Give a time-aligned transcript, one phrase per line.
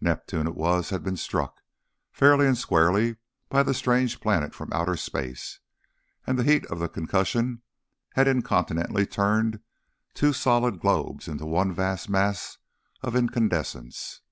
[0.00, 1.60] Neptune it was, had been struck,
[2.10, 3.16] fairly and squarely,
[3.50, 5.60] by the strange planet from outer space
[6.26, 7.60] and the heat of the concussion
[8.14, 9.60] had incontinently turned
[10.14, 12.56] two solid globes into one vast mass
[13.02, 14.22] of incandescence.